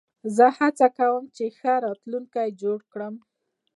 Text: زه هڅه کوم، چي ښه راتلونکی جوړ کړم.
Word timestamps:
زه 0.35 0.45
هڅه 0.57 0.87
کوم، 0.97 1.23
چي 1.35 1.45
ښه 1.57 1.73
راتلونکی 1.85 2.47
جوړ 2.61 2.79
کړم. 2.91 3.15